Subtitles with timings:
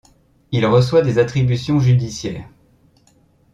[0.51, 2.49] Il reçoit des attributions judiciaires.